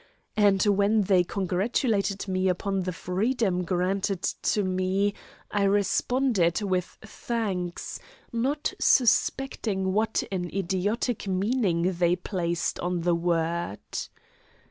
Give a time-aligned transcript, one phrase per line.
[0.35, 5.13] And when they congratulated me upon the freedom granted to me
[5.51, 7.99] I responded with thanks,
[8.33, 13.83] not suspecting what an idiotic meaning they placed on the word.